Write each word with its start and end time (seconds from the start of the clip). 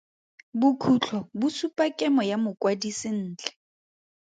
Bokhutlo 0.59 1.19
bo 1.39 1.47
supa 1.57 1.83
kemo 1.97 2.21
ya 2.29 2.37
mokwadi 2.43 2.91
sentle. 2.99 3.51